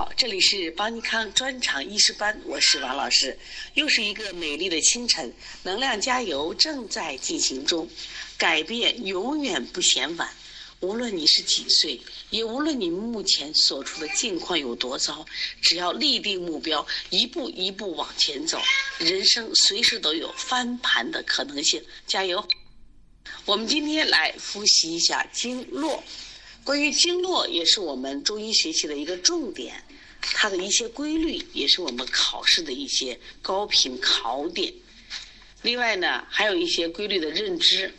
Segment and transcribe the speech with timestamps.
[0.00, 3.38] 好，这里是邦尼康专场医师班，我是王老师。
[3.74, 5.30] 又是一个美丽的清晨，
[5.62, 7.86] 能量加油正在进行中，
[8.38, 10.26] 改变永远不嫌晚。
[10.80, 12.00] 无论你是几岁，
[12.30, 15.22] 也无论你目前所处的境况有多糟，
[15.60, 18.58] 只要立定目标，一步一步往前走，
[18.96, 21.84] 人生随时都有翻盘的可能性。
[22.06, 22.42] 加油！
[23.44, 26.02] 我们今天来复习一下经络。
[26.62, 29.82] 关于经络，也是我们中医学习的一个重点，
[30.20, 34.72] 它的一些规律也是我们考试的一些高频考点。
[35.62, 37.92] 另外呢，还有一些规律的认知，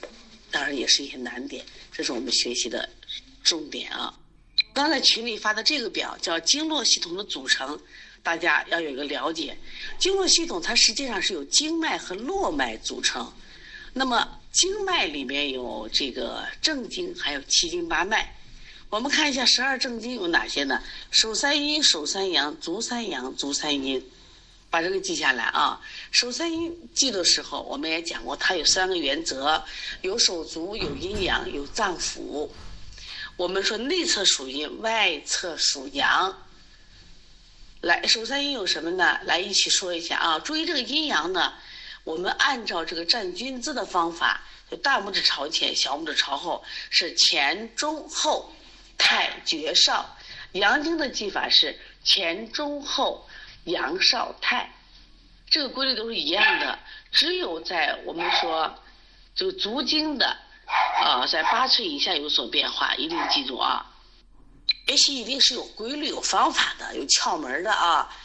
[0.50, 2.90] 当然也是一些难点，这是我们学习的
[3.44, 4.18] 重点啊。
[4.74, 7.80] 刚才群里发的这个表叫经络系统的组成，
[8.24, 9.58] 大家要有一个了解。
[10.00, 13.32] 经络系统它实际上是由经脉和络脉组成，
[13.94, 18.36] 那么经脉里面有这个正经，还有七经八脉。
[18.92, 20.84] 我们看一下十二正经有哪些呢？
[21.12, 24.06] 手三阴、手三阳、足三阳、足三阴，
[24.70, 25.80] 把这个记下来啊。
[26.12, 29.64] 手三阴记的时候，我们也讲过，它有三个原则：
[30.02, 32.50] 有手足、有阴阳、有脏腑。
[33.38, 36.38] 我们说内侧属阴，外侧属阳。
[37.80, 39.18] 来，手三阴有什么呢？
[39.24, 40.38] 来一起说一下啊。
[40.40, 41.54] 注意这个阴阳呢，
[42.04, 48.52] 我们按照这个站军姿的方法，就大拇指朝前，小拇指朝后，是前中后。
[49.04, 50.16] 太绝少，
[50.52, 53.28] 阳经的记法是前中后
[53.64, 54.72] 阳少太，
[55.50, 56.78] 这个规律都是一样的。
[57.12, 58.72] 只有在我们说
[59.36, 60.38] 这个足经的
[61.04, 63.88] 啊，在八寸以下有所变化，一定记住啊。
[64.88, 68.16] 学习一定是有规律、有方法的、有窍门的啊。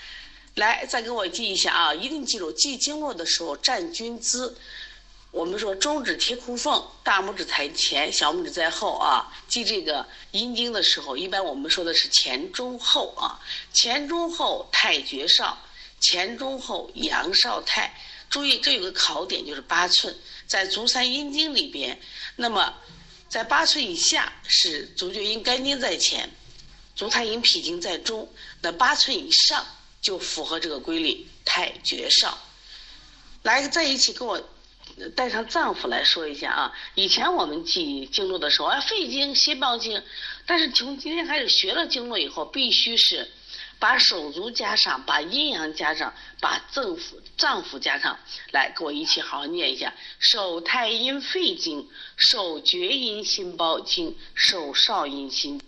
[0.57, 4.57] 来，再给我记一下啊，一定记住记经络的时候站军姿。
[5.37, 9.31] 我们说中指贴裤缝，大拇指在前，小拇指在后啊。
[9.47, 13.39] 记这个阴经的时候，一般我们说的是前中后啊，
[13.71, 15.59] 前中后太绝少，
[16.01, 17.95] 前中后阳少太。
[18.31, 22.01] 注意，这有个考点，就是八寸，在足三阴经里边。
[22.37, 22.73] 那么，
[23.29, 26.31] 在八寸以下是足厥阴肝经在前，
[26.95, 28.27] 足太阴脾经在中。
[28.63, 29.67] 那八寸以上
[30.01, 32.39] 就符合这个规律，太绝少。
[33.43, 34.43] 来，在一起跟我。
[35.15, 40.03] 带上脏腑来说一下啊，以前我们记经络的时候，啊，肺经、心包经，
[40.47, 43.29] 但是从今天开始学了经络以后，必须是
[43.79, 48.19] 把手足加上，把阴阳加上，把脏腑脏腑加上
[48.53, 51.87] 来，跟我一起好好念一下：手太阴肺经，
[52.17, 55.61] 手厥阴心包经，手少阴心。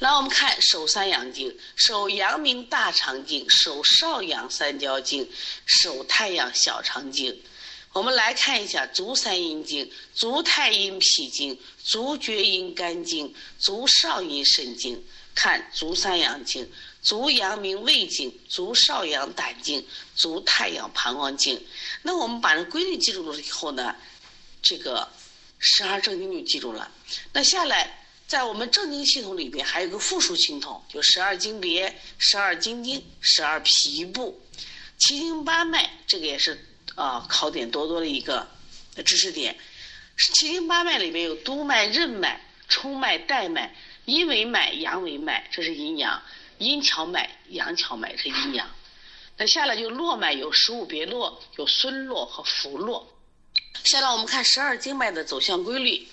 [0.00, 5.30] 来，我们看手三阳经：手阳明大肠经，手少阳三焦经，
[5.66, 7.40] 手太阳小肠经。
[7.92, 15.02] 我们来看一下足三阴经、足太阴脾经、足厥阴肝经、足少阴肾经。
[15.32, 16.68] 看足三阳经、
[17.00, 21.64] 足阳明胃经、足少阳胆经、足太阳膀胱经。
[22.02, 23.94] 那我们把这规律记住了以后呢，
[24.60, 25.08] 这个
[25.58, 26.90] 十二正经就记住了。
[27.32, 34.38] 那下来，在我们正经系统里边还有个附属系统，就十二经别、十二经经、十二皮部、
[34.98, 36.66] 七经八脉，这个也是。
[37.00, 38.46] 啊，考点多多的一个
[39.06, 39.56] 知识点，
[40.34, 42.38] 七经八脉里面有督脉、任脉、
[42.68, 43.74] 冲脉、带脉、
[44.04, 46.20] 阴为脉、阳为脉，这是阴阳；
[46.58, 48.68] 阴跷脉、阳跷脉是阴阳。
[49.38, 53.10] 那下来就络脉有十五别络，有孙络和浮络。
[53.84, 56.06] 下来我们看十二经脉的走向规律，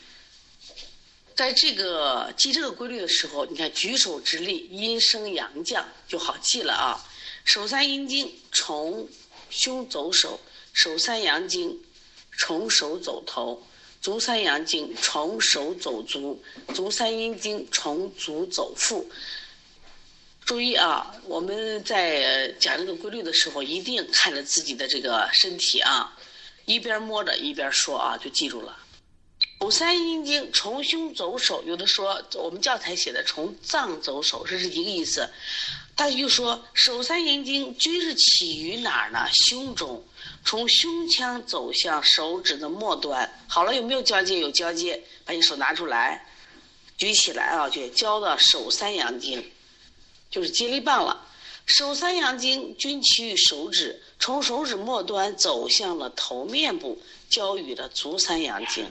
[1.36, 6.98] 在这个记这个规律的时候，你看举手之力，阴升阳降就好记了啊。
[7.44, 9.06] 手三阴经从
[9.50, 10.40] 胸走手。
[10.78, 11.76] 手三阳经，
[12.38, 13.60] 从手走头；
[14.00, 16.38] 足三阳经，从手走足；
[16.72, 19.10] 足三阴经，从足走腹。
[20.46, 26.16] 注意啊，我们在讲这个规律的时候，一定看着自己的这个身体啊，
[26.66, 28.78] 一边摸着一边说啊，就记住了。
[29.60, 35.28] 手三阴经从胸走手，有的说我们教材写的从脏走手，这是一个意思。
[35.96, 39.28] 他就说手三阴经均是起于哪儿呢？
[39.34, 40.06] 胸中。
[40.46, 44.40] 从胸腔走向手指的末端，好了，有没有交接？
[44.40, 46.26] 有交接，把你手拿出来，
[46.98, 49.52] 举起来啊，就交到手三阳经，
[50.30, 51.26] 就是接力棒了。
[51.66, 56.98] 手三阳经均起于手指，从手指末端走向了头面部，
[57.30, 58.90] 交于了足三阳经。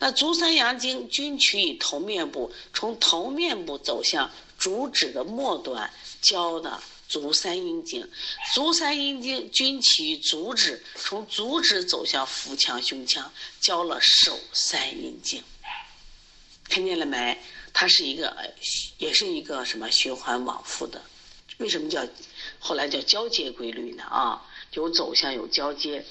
[0.00, 5.88] 那足三阳经均取于头面部，从头面部走向足趾的末端，
[6.20, 6.80] 交的。
[7.08, 8.06] 足三阴经，
[8.54, 15.42] 足三阴经均起于足趾，从足趾走向腹腔、胸腔，交了手三阴经。
[16.68, 17.36] 看见了没？
[17.72, 18.36] 它是一个，
[18.98, 21.02] 也是一个什么循环往复的
[21.58, 22.06] 为什么叫
[22.58, 24.04] 后来叫交接规律呢？
[24.04, 26.04] 啊，有走向有交接。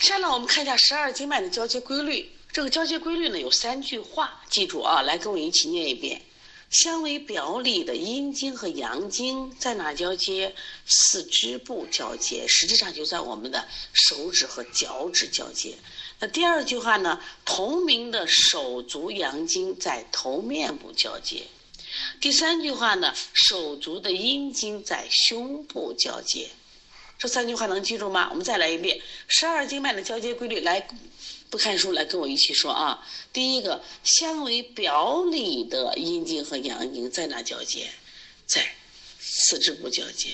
[0.00, 2.30] 下面我们看一下十二经脉的交接规律。
[2.52, 6.22] 这个交接规律呢有三句话，记住啊，来跟我一起念一遍。
[6.74, 10.52] 相为表里的阴经和阳经在哪交接？
[10.84, 15.76] 四肢部交接，实际上就在我们的手指和脚趾交接。
[16.18, 17.20] 那第二句话呢？
[17.44, 21.44] 同名的手足阳经在头面部交接。
[22.20, 23.14] 第三句话呢？
[23.32, 26.48] 手足的阴经在胸部交接。
[27.16, 28.26] 这三句话能记住吗？
[28.30, 30.88] 我们再来一遍十二经脉的交接规律来。
[31.54, 33.06] 不看书来跟我一起说啊！
[33.32, 37.88] 第一个，相为表里的阴经和阳经在哪交接？
[38.44, 38.74] 在
[39.20, 40.30] 四肢部交接。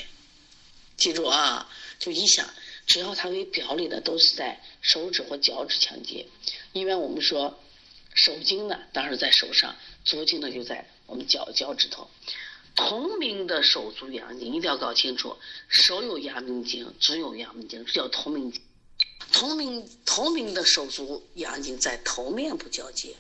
[0.96, 1.69] 记住啊，
[1.99, 2.49] 就一想，
[2.87, 6.26] 只要它为表里的，都是在手指或脚趾相接。
[6.72, 7.61] 因为我们说
[8.14, 9.75] 手经呢，当然在手上；
[10.06, 12.08] 足经呢，就在我们脚脚趾头。
[12.75, 15.37] 同名的手足阳经一定要搞清楚，
[15.69, 18.62] 手有阳明经，足有阳明经，这叫同名经。
[19.32, 23.14] 同名同名的手足阳经在头面部交接，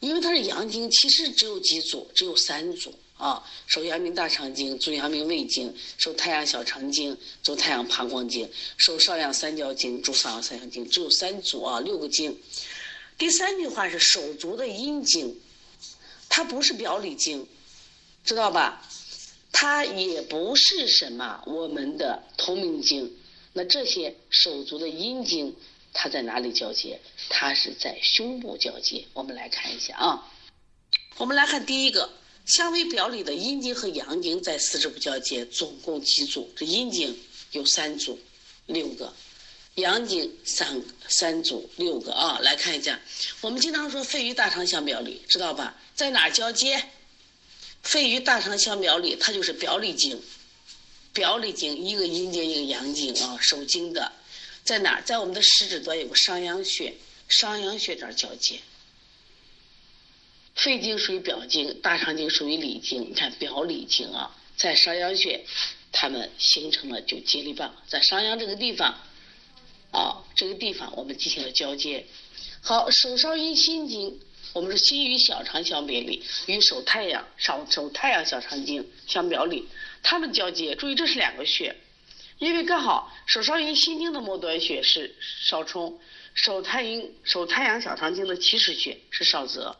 [0.00, 12.38] 因为它是阳经，其实只有几组，只有三组啊：手阳明大肠经、足阳明胃经、手太阳小肠经、足太阳膀胱经、手少阳三焦经、足少阳三焦经，只有三组啊，六个经。
[13.18, 15.40] 第三句话是手足的阴经，
[16.28, 17.46] 它不是表里经，
[18.24, 18.86] 知道吧？
[19.52, 23.10] 它也不是什么我们的同名经。
[23.56, 25.56] 那这些手足的阴经，
[25.94, 27.00] 它在哪里交接？
[27.30, 29.02] 它是在胸部交接。
[29.14, 30.30] 我们来看一下啊，
[31.16, 32.10] 我们来看第一个，
[32.44, 36.52] 相为表里的阴经和阳经在四肢部交接，总共几组？
[36.54, 37.18] 这阴经
[37.52, 38.18] 有三组，
[38.66, 39.10] 六个；
[39.76, 42.38] 阳经三三组，六个啊。
[42.42, 43.00] 来看一下，
[43.40, 45.74] 我们经常说肺与大肠相表里，知道吧？
[45.94, 46.90] 在哪交接？
[47.82, 50.22] 肺与大肠相表里，它就是表里经。
[51.16, 54.12] 表里经一个阴经一个阳经啊，手经的
[54.62, 55.00] 在哪？
[55.00, 56.92] 在我们的食指端有个商阳穴，
[57.26, 58.60] 商阳穴这儿交接。
[60.54, 63.00] 肺经属于表经，大肠经属于里经。
[63.10, 65.42] 你看表里经啊，在商阳穴，
[65.90, 68.94] 它们形成了就接力棒，在商阳这个地方
[69.92, 72.04] 啊，这个地方我们进行了交接。
[72.60, 74.20] 好，手少阴心经，
[74.52, 79.66] 我们说心与小肠相表里，与手太阳手手太阳小肠经相表里。
[80.08, 81.74] 它们交接，注意这是两个穴，
[82.38, 85.12] 因为刚好手少阴心经的末端穴是
[85.42, 85.98] 少冲，
[86.32, 89.76] 手太阴手太阳小肠经的起始穴是少泽。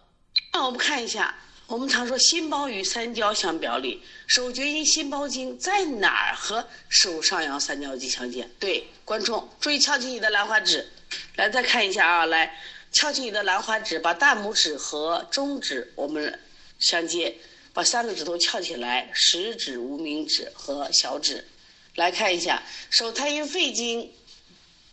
[0.53, 1.33] 那我们看一下，
[1.69, 8.49] 我们常说心包与三焦相表里，手厥阴心包经在哪儿和手上阳三焦经相接？
[8.59, 10.89] 对，观众注意翘起你的兰花指，
[11.37, 12.59] 来再看一下啊，来
[12.91, 16.37] 翘起你的兰花指，把大拇指和中指我们
[16.81, 17.37] 相接。
[17.77, 21.47] 把三个指头翘起来，食指、无名指和小指，
[21.95, 24.11] 来看一下手太阴肺经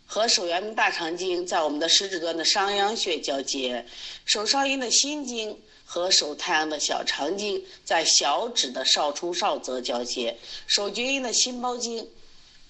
[0.04, 3.86] 和手阳明大肠经在我们的食指端的商阳穴交接，
[4.26, 12.06] 手少阴的心经和手太阳的小肠经在小指的少冲少泽交接，手厥阴的心包经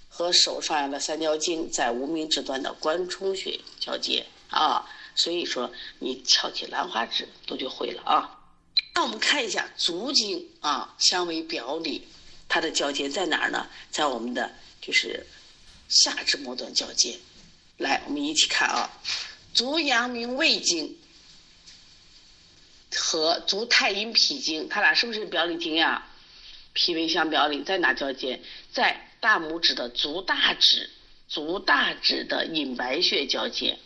[0.09, 8.34] 和手少阳的三焦经在无名指端的关冲穴交接啊，所以说你翘起兰花指都就会了啊。
[8.95, 12.07] 那我们看一下足经啊，相为表里，
[12.49, 13.69] 它的交接在哪儿呢？
[13.91, 15.27] 在我们的就是
[15.89, 17.19] 下肢末端交接。
[17.79, 18.89] 来，我们一起看啊，
[19.53, 20.97] 足阳明胃经
[22.95, 26.07] 和足太阴脾经，它俩是不是表里经呀？
[26.73, 28.41] 脾胃相表里，在哪交接？
[28.73, 30.91] 在大拇指的足大指，
[31.29, 33.79] 足大指的隐白穴交接。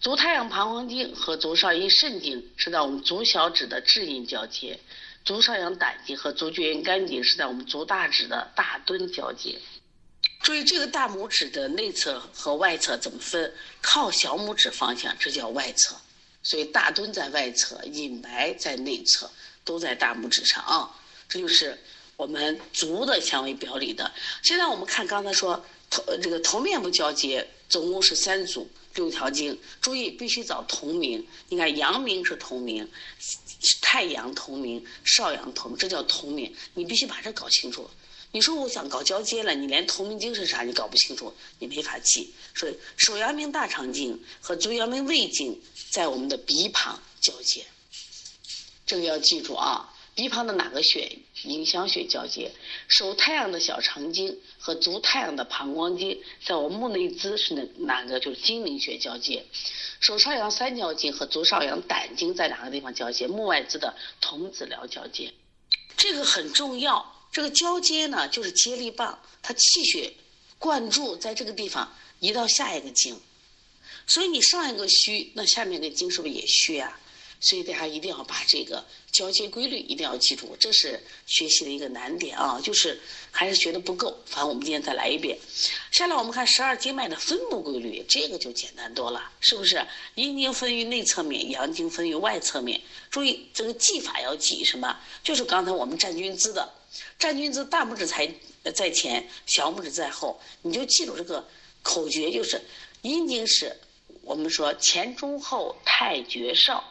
[0.00, 4.78] 足太阳膀胱经和足少阴肾经是在我们足小指的至阴交接，
[5.24, 9.58] 足少阳胆经和足厥阴肝经是在我们足大指的大敦交接。
[10.40, 13.52] 注意这个大拇指的内侧和外侧怎么分？
[13.82, 15.96] 靠小拇指方向，这叫外侧。
[16.44, 19.28] 所以大敦在外侧，隐白在内侧，
[19.64, 20.88] 都在大拇指上啊。
[21.28, 21.76] 这就是
[22.16, 24.10] 我们足的相为表里的。
[24.44, 28.70] 现在我们看刚才说头这个头面部交接，总共是三组。
[28.98, 31.24] 六条经，注意必须找同名。
[31.48, 32.86] 你看阳明是同名，
[33.80, 36.52] 太阳同名，少阳同名，这叫同名。
[36.74, 37.88] 你必须把这搞清楚。
[38.32, 42.34] 你说我想搞交接了，你连同名经是啥你搞不清楚，你没法记。
[42.56, 45.58] 所以手阳明大肠经和足阳明胃经
[45.92, 47.64] 在我们的鼻旁交接，
[48.84, 49.94] 这个要记住啊。
[50.16, 51.16] 鼻旁的哪个穴？
[51.44, 52.50] 迎香穴交接。
[52.88, 58.18] 手太阳的小肠经和足太阳的膀胱经，在我目内眦是哪哪个？
[58.20, 59.44] 就是睛明穴交接。
[60.00, 63.26] 手少阳三焦经和足少阳胆经在哪个地方交接？
[63.26, 65.32] 目外眦的童子髎交接。
[65.96, 67.14] 这个很重要。
[67.30, 70.14] 这个交接呢，就是接力棒，它气血
[70.58, 73.20] 灌注在这个地方，移到下一个经。
[74.06, 76.98] 所以你上一个虚，那下面的经是不是也虚啊？
[77.40, 84.18] 所以大家一定要把这个交接规律一定要记住，这是学习的一个难点啊，就是还是学的不够。
[84.26, 85.38] 反正我们今天再来一遍。
[85.92, 89.86] 下来我们看十二经脉的分布规律，这个就简单多了，是不是？
[90.16, 92.80] 阴经分于内侧面，阳经分于外侧面。
[93.10, 94.98] 注意这个记法要记什么？
[95.22, 96.68] 就是刚才我们站军姿的，
[97.18, 98.28] 站军姿大拇指在
[98.74, 101.46] 在前，小拇指在后，你就记住这个
[101.82, 102.60] 口诀，就是
[103.02, 103.74] 阴经是
[104.22, 106.84] 我们说前中后太绝少。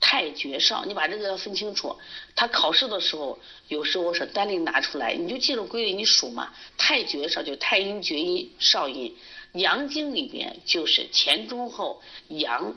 [0.00, 1.98] 太绝少，你把这个要分清楚。
[2.36, 6.54] 他考试的时候，有时候是单拎拿出来，你就记住规律，你数嘛。
[6.76, 9.16] 太绝少就太阴、绝阴、少阴。
[9.52, 12.76] 阳经里边就是前中后阳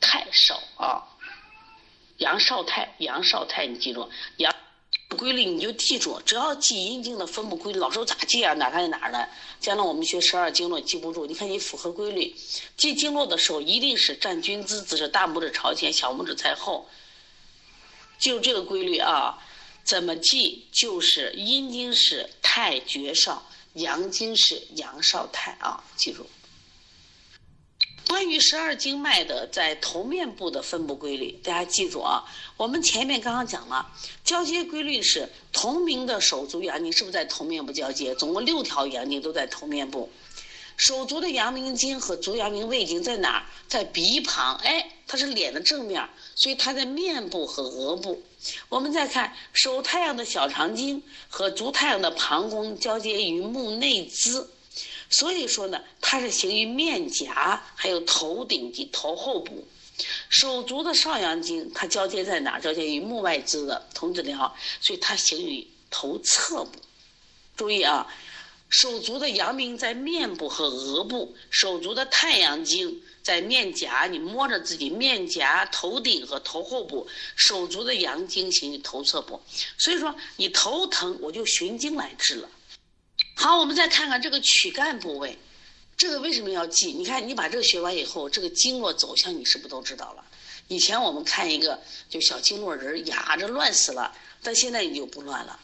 [0.00, 1.04] 太少啊，
[2.16, 4.08] 阳少太，阳少太，你记住
[4.38, 4.55] 阳。
[5.16, 8.52] 规律你就记住，只要记阴经的分布规律，老师咋记啊？
[8.54, 9.26] 哪看哪儿呢？
[9.60, 12.34] 将来我们学十二经络记不住，你看你符合规律，
[12.76, 16.88] 记经络的时候一定是站军姿姿势，大拇指朝前，小拇指在后。
[18.18, 19.38] 记住这个规律啊！
[19.84, 20.66] 怎么记？
[20.72, 25.84] 就是阴经是太绝少，阳经是阳少太啊！
[25.96, 26.26] 记住。
[28.08, 32.22] 关于十二经脉的在头面部的分布规律，大家记住啊。
[32.56, 33.86] 我们前面刚刚讲了，
[34.24, 38.14] 交接规律是同名的手足阳经是不是在头面部交接？
[38.14, 40.08] 总共六条阳经都在头面部。
[40.76, 43.46] 手足的阳明经和足阳明胃经在哪儿？
[43.66, 44.54] 在鼻旁。
[44.56, 48.22] 哎，它是脸的正面，所以它在面部和额部。
[48.68, 54.46] 我们再看手太阳的小肠经和足太阳的膀胱交接于目内眦。
[55.08, 59.66] 所以说呢，它是行于面颊，还有头顶及头后部。
[60.28, 62.58] 手足的少阳经，它交接在哪？
[62.58, 66.78] 交接于目外眦的童子髎，所以它行于头侧部。
[67.56, 68.06] 注意啊，
[68.68, 77.08] 手足的阳明在面部和额部，手足的太阳经在面颊，你摸着自己面颊、头顶和头后部。
[77.36, 79.40] 手足的阳经行于头侧部，
[79.78, 82.50] 所以说你头疼，我就循经来治了。
[83.38, 85.38] 好，我们再看看这个躯干部位，
[85.94, 86.86] 这个为什么要记？
[86.92, 90.24] 你看，你把这个学完以后，这个经络走向你是不是都知道了？
[90.68, 91.78] 以前我们看一个
[92.08, 95.60] 就小经络人呀，这乱死了，但现在你就不乱了。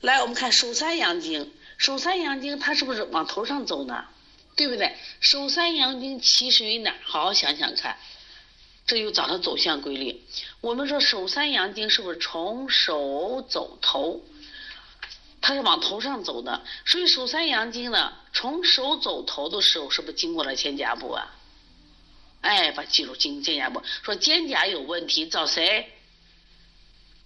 [0.00, 4.06] 来，我们看手三阳经，手三阳经它是不是往头上走呢？
[4.54, 4.96] 对不对？
[5.20, 6.94] 手三阳经起始于哪？
[7.02, 7.96] 好好想想看，
[8.86, 10.22] 这又找到走向规律。
[10.60, 14.22] 我们说手三阳经是不是从手走头？
[15.42, 21.34] 它是往头上走的，所以手三阳经呢，从手走头的时候，是不是经过了肩胛部啊？
[22.40, 23.82] 哎，把记住，经肩胛部。
[24.02, 25.92] 说肩胛有问题，找谁？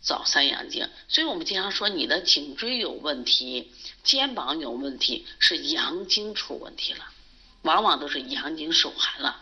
[0.02, 0.88] 找三阳经。
[1.08, 3.70] 所以我们经常说，你的颈椎有问题，
[4.02, 7.04] 肩膀有问题，是阳经出问题了，
[7.62, 9.40] 往往都是阳经受寒了，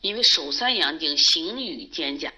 [0.00, 2.30] 因为手三阳经行于肩胛。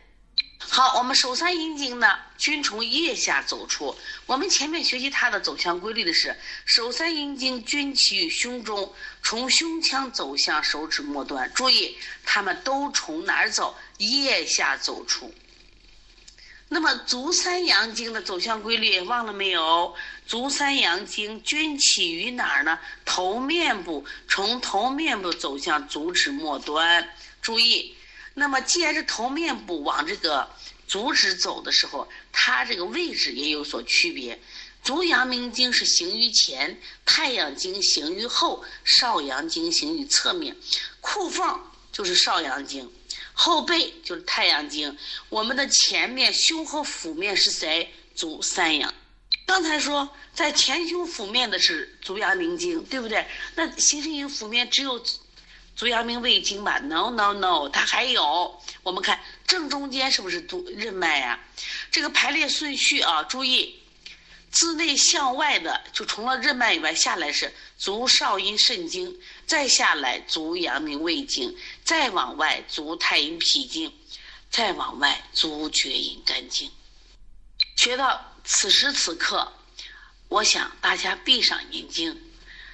[0.59, 3.95] 好，我们手三阴经呢，均从腋下走出。
[4.27, 6.35] 我们前面学习它的走向规律的是，
[6.65, 11.51] 手三阴经均起于胸中，从胸腔走向手指末端。
[11.55, 13.77] 注意，它们都从哪儿走？
[13.99, 15.33] 腋下走出。
[16.69, 19.95] 那么足三阳经的走向规律忘了没有？
[20.27, 22.79] 足三阳经均起于哪儿呢？
[23.05, 27.09] 头面部，从头面部走向足趾末端。
[27.41, 27.95] 注意。
[28.39, 30.47] 那么，既然是头面部往这个
[30.87, 34.39] 足趾走的时候，它这个位置也有所区别。
[34.83, 40.55] 足阳明经是行于前，太阳经行于后，少阳经行于侧面。
[41.01, 41.59] 裤缝
[41.91, 42.93] 就是少阳经，
[43.33, 44.95] 后背就是太阳经。
[45.31, 47.91] 我们的前面胸和腹面是谁？
[48.15, 48.93] 足三阳。
[49.47, 53.27] 刚才说在前胸腹面的是足阳明经，对不对？
[53.55, 55.03] 那形成于腹面只有。
[55.77, 58.59] 足阳明胃经吧？No No No，它还有。
[58.83, 61.39] 我们看正中间是不是足任脉呀？
[61.91, 63.79] 这个排列顺序啊，注意，
[64.51, 71.55] 自内向外的，就除了任脉以外，下来是足少阴肾经，再下来足阳明胃经，
[71.85, 73.93] 再往外足太阴脾经，
[74.51, 76.71] 再往外足厥阴肝经。
[77.77, 79.53] 学到此时此刻，
[80.29, 82.19] 我想大家闭上眼睛，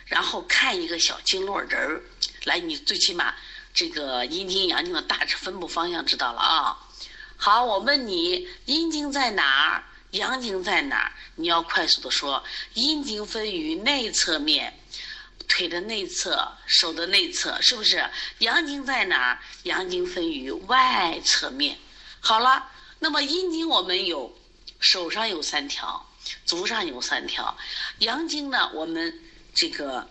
[0.05, 2.01] 然后看一个小经络人儿。
[2.45, 3.35] 来，你最起码
[3.73, 6.79] 这个阴经阳经的大致分布方向知道了啊。
[7.37, 9.85] 好，我问你，阴经在哪儿？
[10.13, 11.13] 阳经在哪儿？
[11.37, 12.43] 你要快速的说。
[12.75, 14.79] 阴经分于内侧面，
[15.49, 18.05] 腿的内侧、手的内侧，是不是？
[18.39, 19.39] 阳经在哪儿？
[19.63, 21.79] 阳经分于外侧面。
[22.21, 22.69] 好了，
[22.99, 24.37] 那么阴经我们有
[24.79, 26.07] 手上有三条，
[26.45, 27.57] 足上有三条。
[27.99, 29.19] 阳经呢，我们
[29.55, 30.09] 这个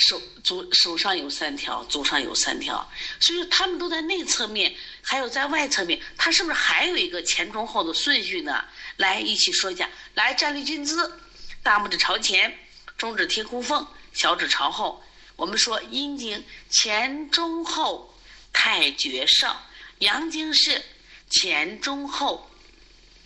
[0.00, 2.90] 手足手上有三条，足上有三条，
[3.20, 8.64] 所以说他们都在内侧面，还有在外侧面，它是不是还有一个前中后的顺序呢？
[8.96, 11.20] 来一起说一下，来站立军姿，
[11.62, 12.58] 大拇指朝前，
[12.96, 15.02] 中指贴裤缝，小指朝后。
[15.36, 18.14] 我们说阴经前中后
[18.52, 19.60] 太绝少，
[20.00, 20.82] 阳经是
[21.30, 22.50] 前中后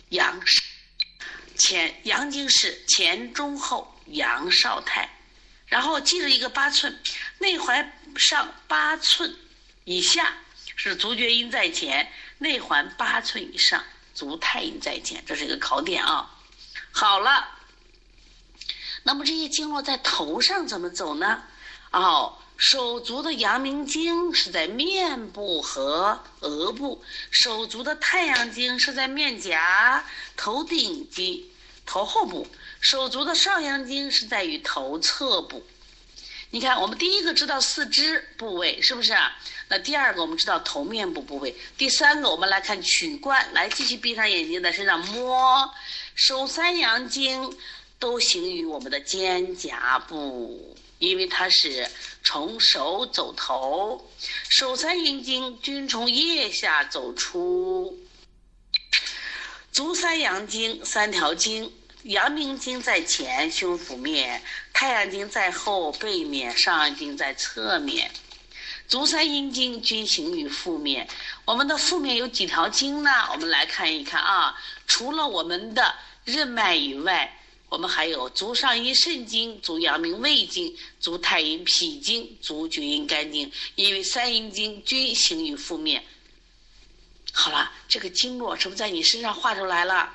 [0.09, 0.41] 阳
[1.57, 5.09] 前阳经是前中后阳少太，
[5.67, 6.99] 然后记着一个八寸，
[7.39, 9.35] 内踝上八寸
[9.83, 10.33] 以下
[10.75, 16.31] 是足厥阴在前，内环八寸以上足太阴在前，这是一个考点啊。
[16.91, 17.47] 好了，
[19.03, 21.43] 那么这些经络在头上怎么走呢？
[21.91, 30.05] 哦，手足的阳明经是在面部和额部，手足的太阳经是在面颊、
[30.37, 31.51] 头顶及
[31.85, 32.47] 头后部，
[32.85, 35.65] 手足的少阳经是在于头侧部。
[36.51, 39.11] 你看，我们第一个知道四肢部位是不是？
[39.67, 43.51] 那第二个我们知道头面部部位，第三个我们来看曲冠。
[43.53, 45.67] 来，继续闭上眼睛，在身上摸，
[46.13, 47.57] 手三阳经
[47.97, 50.77] 都行于我们的肩胛部。
[50.99, 51.89] 因为它是
[52.23, 54.11] 从手走头，
[54.47, 57.97] 手三阴经均从腋下走出。
[59.71, 61.73] 足三阳经三条经，
[62.05, 68.11] 阳明经在前胸腹面，太阳经在后背面，上阳经在侧面。
[68.87, 71.07] 足三阴经均行于腹面。
[71.45, 73.09] 我们的腹面有几条经呢？
[73.31, 77.31] 我们来看一看啊，除了我们的任脉以外。
[77.67, 86.01] 我们还有足上阴肾经、足阳明胃经、足太阴脾经、足厥阴肝经，因为三阴经均行于腹面。
[87.33, 90.13] 好了，这个经络是不是在你身上画出来了？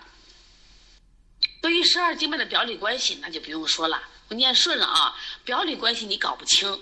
[1.60, 5.14] 对于十二经脉的表里关系，那就不用说了，我念顺了啊。
[5.44, 6.80] 表里关系你搞不清，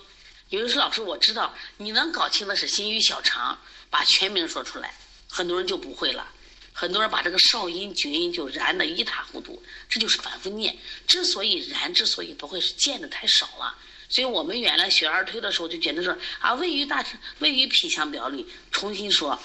[0.49, 4.93] 有人说老师我知道，你能搞清的是心与小肠，把全名说出来，
[5.27, 6.25] 很多人就不会了。
[6.71, 10.77] 很多人把这个少阴、厥阴就燃得一塌糊涂，这就是反复念。
[11.05, 13.75] 之所以燃，之所以不会是见的太少了。
[14.07, 17.05] 所以我们原来学二推的时候就觉得说啊，位于大、
[17.39, 18.47] 位于脾相表里。
[18.71, 19.37] 重新说，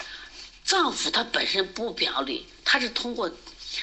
[0.65, 3.29] 脏腑它本身不表里，它是通过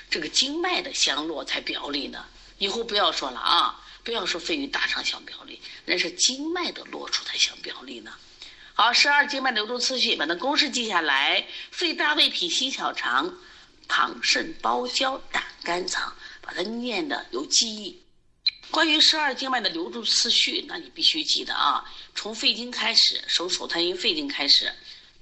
[0.09, 2.25] 这个经脉的相络才表里呢。
[2.57, 8.13] 以后不要说了啊，不要说肺与大肠相表里，那是经脉的络处才相表里呢。
[8.73, 13.35] 好，十二经脉流动次序，把那公式记下来：肺、大胃、脾、心、小肠、
[13.87, 18.01] 膀、肾、包、焦、胆、肝、藏，把它念的有记忆。
[18.69, 21.83] 关于十二经脉的流动次序，那你必须记得啊，
[22.15, 24.71] 从肺经开始，手手太阴肺经开始，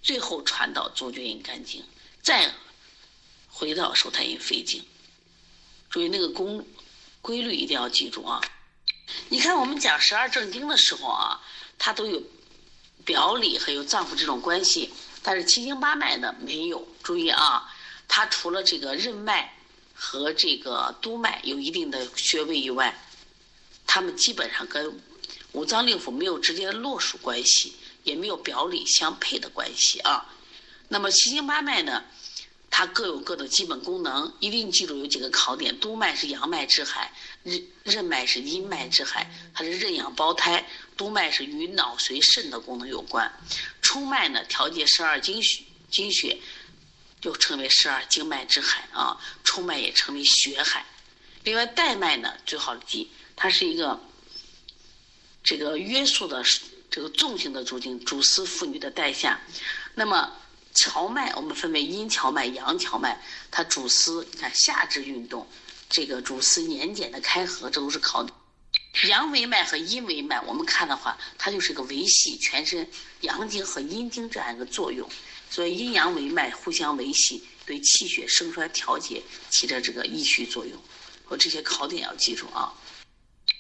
[0.02, 1.84] 最后传到足厥阴肝经，
[2.22, 2.54] 再
[3.60, 4.82] 回到手太阴肺经。
[5.90, 6.66] 注意那个公
[7.22, 8.40] 规律一定要记住啊！
[9.28, 11.42] 你看我们讲十二正经的时候啊，
[11.78, 12.24] 它都有。
[13.06, 14.92] 表里和有脏腑这种关系，
[15.24, 16.86] 但是七经八脉呢没有。
[17.02, 17.68] 注意啊，
[18.08, 19.56] 它除了这个任脉
[19.96, 22.94] 和这个督脉有一定的穴位以外，
[23.88, 25.02] 它们基本上跟
[25.54, 30.26] 五脏六腑没有直接的络属关系，也没有表里相配的关系啊。
[30.90, 32.04] 那么七经八脉呢，
[32.72, 37.12] 它各有各的基本功能，一定记住有几个考点：督脉是阳脉之海，
[37.44, 40.66] 任任脉是阴脉之海，它是任养胞胎。
[40.96, 43.32] 督脉是与脑髓肾的功能有关，
[43.82, 46.38] 冲脉呢调节十二经血，经血
[47.20, 49.18] 就称为十二经脉之海啊。
[49.44, 50.86] 冲脉也称为血海。
[51.44, 54.00] 另外带脉呢最好记，它是一个
[55.44, 56.44] 这个约束的
[56.92, 59.40] 这个纵性的主经，主司妇女的带下。
[59.96, 60.32] 那么
[60.80, 65.46] 荞脉我们分为阴荞脉、阳荞脉，它主司你看下肢运动，
[65.90, 68.26] 这个主司年睑的开合，这都是考。
[69.08, 72.90] 阳维脉和阴维脉，我们看的话，它就是个维系全身
[73.22, 75.08] 阳经和阴经这样一个作用，
[75.50, 80.80] 所以阴阳维脉互相维系，对气血盛衰调节起着这个益虚作用。
[81.28, 82.74] 我这些考点要记住啊。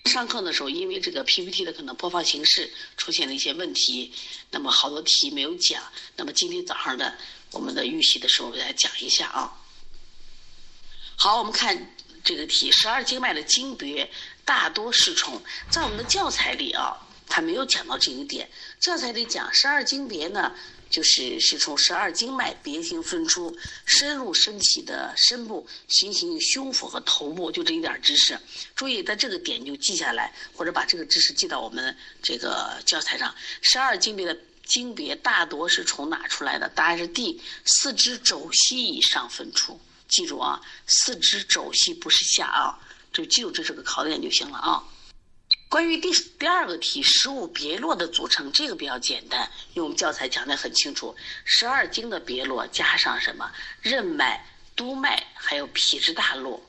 [0.05, 4.11] 上课的时候，因为这个 PPT 的可能播放形式出现了一些问题，
[4.49, 5.83] 那么好多题没有讲。
[6.15, 7.15] 那么今天早上的
[7.51, 9.53] 我们的预习的时候，给大家讲一下啊。
[11.15, 14.09] 好，我们看这个题：十二经脉的经别。
[14.45, 18.49] 大多是从在我们的教材里啊，他没有讲到这一点。
[18.79, 20.55] 教材里讲十二经别呢，
[20.89, 28.37] 就是是从十二经脉别行分出，深入身体的深部，行行胸腹和头部，就这一点知识。
[28.75, 33.33] 注意在这个点就记下来，或者把这个知识记到我们这个教材上。
[33.61, 36.67] 十二经别的经别大多是从哪出来的？
[36.69, 39.79] 答案是 D，四肢肘膝以上分出。
[40.07, 42.79] 记住啊，四肢肘膝不是下啊，
[43.13, 44.83] 就记住这是个考点就行了啊。
[45.69, 54.43] 关于第第二个题，十五别络的组成，这个比较简单，因为我们教材讲的很清楚，十二经的别络加上什么任脉、
[54.75, 56.59] 督脉，还有脾之大络，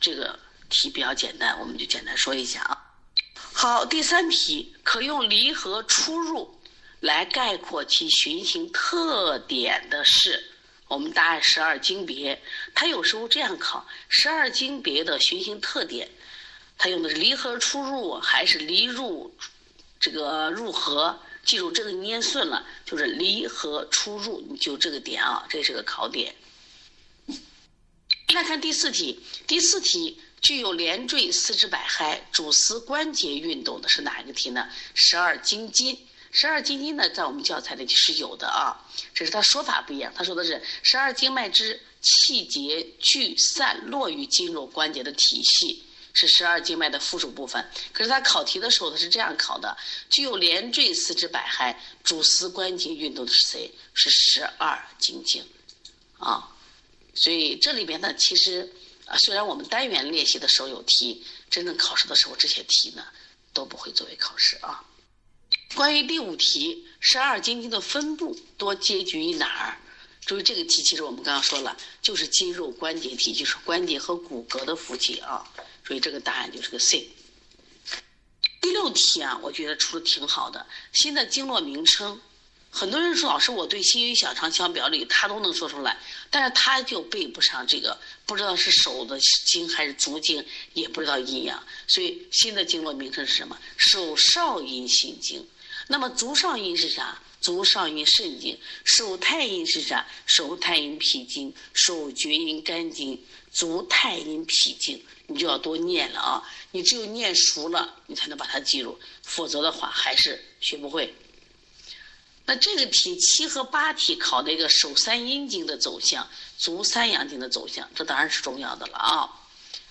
[0.00, 0.36] 这个
[0.68, 2.76] 题比较简单，我们就简单说一下啊。
[3.52, 6.52] 好，第三题可用离合出入
[6.98, 10.42] 来概括其循行特点的是，
[10.88, 12.42] 我们答案十二经别，
[12.74, 16.10] 它有时候这样考，十二经别的循行特点。
[16.82, 19.30] 它用的是离合出入还是离入
[20.00, 21.20] 这个入合？
[21.44, 26.34] 记住这个念顺了，就是离合出入，你就这个点啊，这是个考点。
[28.34, 34.66] 来看第四题，第四题具有连缀四肢百骸、主司关节运动的是哪一个题呢？
[34.94, 35.98] 十二经筋。
[36.32, 38.72] 十二经筋呢，在我们教材里是有的啊，
[39.12, 40.10] 只是它说法不一样。
[40.16, 45.82] 他说的是十二经脉之气节聚散落于筋肉关节的体系。
[46.12, 49.76] 是十二经脉的附属部分，可是他考题的时候他是这样考的：
[50.10, 53.72] 具有连缀四肢百骸、主司关节运动的是谁？
[53.94, 55.44] 是十二经经，
[56.18, 56.48] 啊，
[57.14, 58.72] 所以这里边呢，其实
[59.06, 63.04] 啊，虽然我们单元练习的时候有题，真正考试的时候这些题呢
[63.52, 64.84] 都不会作为考试啊。
[65.74, 69.78] 关于第五题，十二经经的分布多结局于哪儿？
[70.26, 75.44] 注意这个题，其实我们刚刚说了，就是肌肉关节体，就是关节和骨骼的附体啊。
[75.90, 77.10] 所以这个答案就是个 C。
[78.60, 80.64] 第六题啊，我觉得出的挺好的。
[80.92, 82.20] 新的经络名称，
[82.70, 85.98] 很多人说老师，我对心与小肠相表里他都能说出来，
[86.30, 91.60] 但是他就背不上这个，不知道是手的经还是足经，也不知道阴阳。
[91.88, 93.58] 所以新的经络名称是什么？
[93.76, 95.44] 手少阴心经。
[95.88, 97.20] 那么足少阴是啥？
[97.40, 98.56] 足少阴肾经。
[98.84, 100.06] 手太阴是啥？
[100.24, 101.52] 手太阴脾经。
[101.72, 103.20] 手厥阴肝经。
[103.50, 105.02] 足太阴脾经。
[105.30, 106.42] 你就要多念了啊！
[106.72, 111.14] 你只有念熟了，你才能把它记住，否则的话还是学不会。
[112.46, 119.30] 那这个题七和八题考的一个手三阴经的走向，足三阳经的走向，这当然是重要的了啊！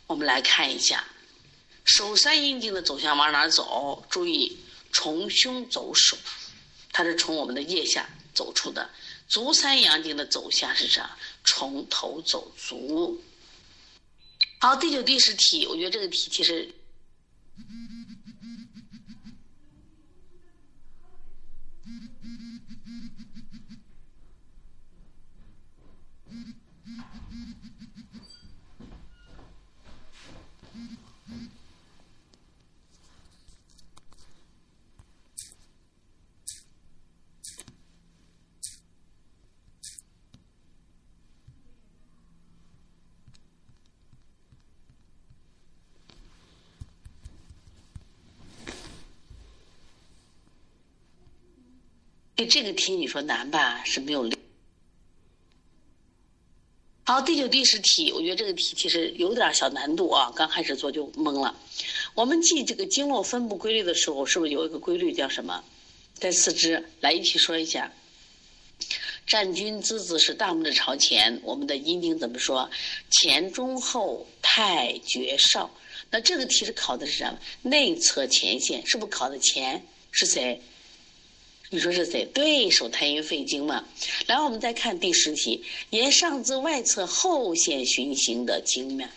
[0.08, 1.06] 我们来看一下，
[1.86, 4.06] 手三阴经的走向往哪走？
[4.10, 4.60] 注意，
[4.92, 6.18] 从胸走手，
[6.92, 8.90] 它是从我们的腋下走出的。
[9.30, 11.18] 足三阳经的走向是啥？
[11.46, 13.24] 从头走足。
[14.62, 16.70] 好，第九、第十题，我觉得这个题其实。
[52.40, 53.84] 对这个题你说难吧？
[53.84, 54.30] 是没有。
[57.04, 60.32] 好，第九、第十题，我觉得这个题其实有点小难度啊。
[60.34, 61.54] 刚开始做就懵了。
[62.16, 65.62] 我们记这个经络分布规律的时候，是不是有一个规律叫什么？
[66.14, 67.92] 在四肢，来一起说一下。
[69.28, 72.72] 站军姿姿是大拇指朝前，我们的阴经怎么说？
[73.12, 75.70] 前中后太绝少。
[76.10, 77.38] 那这个题是考的是什么？
[77.64, 80.62] 内侧前线，是不是考的前是谁？
[81.72, 82.26] 你说是谁？
[82.26, 83.86] 对手太阴肺经嘛。
[84.26, 89.10] 然后我们再看第十题，沿上肢外侧后线循行的经脉，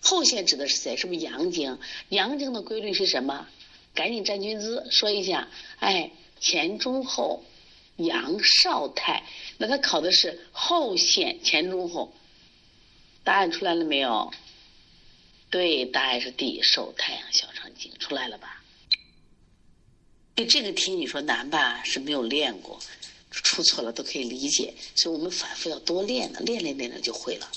[0.00, 0.96] 后线指的是谁？
[0.96, 1.78] 是不是阳经？
[2.08, 3.46] 阳经的规律是什么？
[3.94, 5.48] 赶紧站军姿说一下。
[5.78, 7.44] 哎，前中后，
[7.96, 9.24] 阳少太。
[9.58, 12.12] 那他考的是后线前中后。
[13.22, 14.32] 答案出来了没有？
[15.50, 18.59] 对，答案是 D，手太阳小肠经出来了吧？
[20.46, 21.82] 这个题你说难吧？
[21.84, 22.78] 是没有练过，
[23.30, 27.50] 出错了都可以理解，所以我们反复要多练的，练练练练就会了。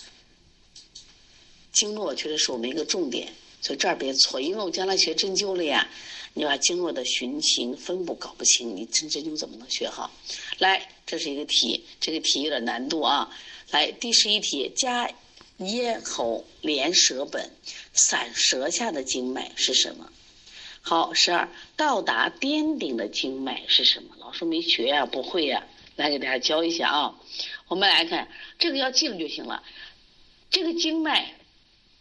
[1.72, 5.90] 经络确实是我们一个重点，所以这儿别错，因为我将来学针灸了呀，
[6.34, 10.12] 你把经络的循行分布搞不清，你针针灸怎么能学好？
[10.60, 13.36] 来，这是一个题，这个题有点难度啊。
[13.72, 15.12] 来，第十一题，加
[15.58, 17.50] 咽喉连舌本，
[17.94, 20.12] 散舌下的经脉是什么？
[20.86, 24.18] 好，十二到达巅顶的经脉是什么？
[24.20, 25.66] 老师没学呀，不会呀，
[25.96, 27.16] 来给大家教一下啊。
[27.70, 28.28] 我们来看
[28.60, 29.64] 这个要记住就行了。
[30.50, 31.36] 这个经脉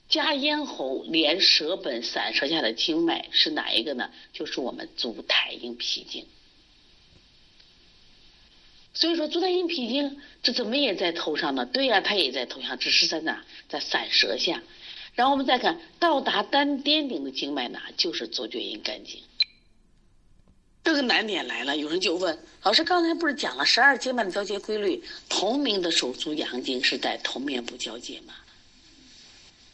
[0.09, 4.11] 加咽喉连舌本散舌下的经脉是哪一个呢？
[4.33, 6.27] 就是我们足太阴脾经。
[8.95, 11.65] 所以说足太阴脾经这怎么也在头上呢？
[11.65, 14.61] 对呀，它也在头上，只是在哪，在散舌下。
[15.15, 19.21] 然后我们再看到达丹巅顶的经脉呢，就是足厥阴肝经。
[20.85, 25.03] 这个难点来了，有人就问老师：刚才不是讲了十二经脉的交接规律？
[25.29, 28.35] 同名的手足阳经是在头面部交接吗？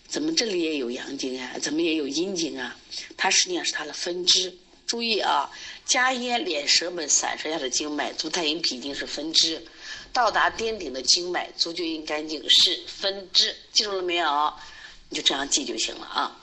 [0.06, 1.56] 怎么这里也有阳经啊？
[1.60, 2.76] 怎么也有阴经啊？
[3.16, 4.54] 它实际上是它的分支。
[4.86, 5.50] 注意啊，
[5.84, 9.58] 加咽脸舌本散舌下的经脉，足太阴脾经是分支；
[10.12, 13.54] 到达巅顶的经脉，足厥阴肝经是分支。
[13.72, 14.52] 记住了没有？
[15.08, 16.40] 你就这样记就行了啊。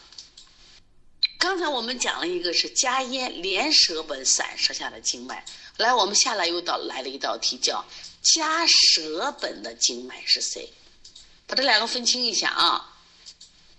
[1.38, 5.46] 刚才我们讲了一个是加咽连舌本散舌下的经脉，
[5.78, 7.86] 来，我们下来又到来了一道题，叫
[8.22, 10.68] 加舌本的经脉是谁？
[11.46, 12.92] 把这两个分清一下啊。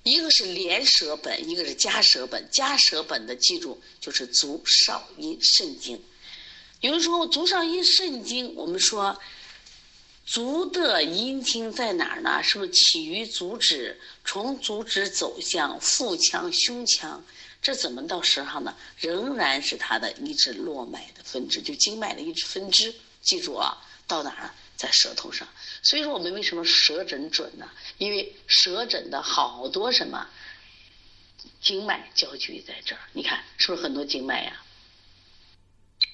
[0.04, 2.48] 一个是连舌本，一个是加舌本。
[2.52, 6.00] 加舌本的记住就是足少阴肾经。
[6.80, 9.20] 有人说足少阴肾经，我们说
[10.24, 12.40] 足的阴经在哪儿呢？
[12.40, 17.24] 是不是起于足趾，从足趾走向腹腔、胸腔？
[17.62, 18.76] 这怎么到舌上呢？
[18.98, 22.94] 仍然是它的一支络脉的分支，就经脉的一支分支。
[23.22, 24.54] 记住啊，到哪儿？
[24.76, 25.48] 在舌头上。
[25.82, 27.70] 所以说我们为什么舌诊准呢？
[27.98, 30.28] 因为舌诊的好多什么
[31.62, 34.62] 经脉交聚在这儿，你看是不是很多经脉呀？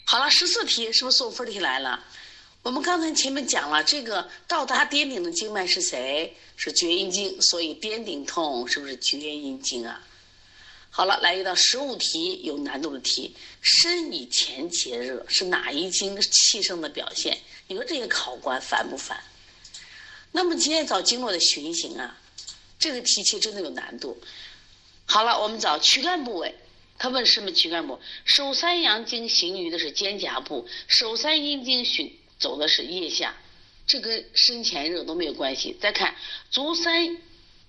[0.07, 2.03] 好了，十四题是不是送分题来了？
[2.63, 6.37] 我们刚才前面讲了，这个到达巅顶的经脉是谁？
[6.55, 10.01] 是厥阴经，所以巅顶痛是不是厥阴经啊？
[10.89, 17.37] 好了，来一道十五题有难度的题，身以前节热是哪一经气盛的表现？
[17.67, 19.21] 你说这些考官烦不烦？
[20.31, 22.17] 那么今天找经络的循行啊，
[22.79, 24.17] 这个题其实真的有难度。
[25.05, 26.55] 好了，我们找躯干部位，
[26.97, 27.99] 他问什么躯干部？
[28.25, 33.35] 手三阳经行于的是肩胛部，手三阴经循走的是腋下，
[33.87, 35.75] 这跟身前热都没有关系。
[35.81, 36.15] 再看
[36.51, 37.17] 足三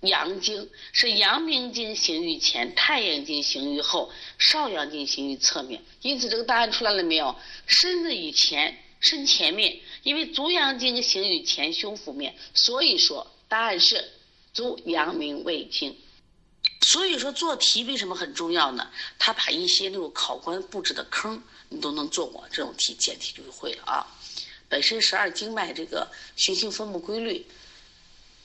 [0.01, 5.81] 阳经是阳明经行于前，太阳经行于后，少阳经行于侧面。
[6.01, 7.35] 因此这个答案出来了没有？
[7.67, 8.79] 身子以前。
[9.05, 14.01] 身前面，因为足阳经行于前胸腹面，所以说答案是
[14.53, 15.93] 足阳明胃经。
[16.87, 18.89] 所以说做题为什么很重要呢？
[19.19, 24.07] 他把一些那种考官布置的坑你都能做过，这种题简题就会了啊。
[24.73, 27.45] 本身十二经脉这个循行分布规律，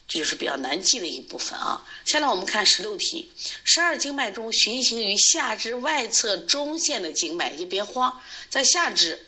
[0.06, 1.82] 这就是比较难记的一部分啊。
[2.04, 3.32] 下来我们看十六题，
[3.64, 9.18] 十二经脉中循行于下肢外侧中线的经脉，你别慌，在下肢。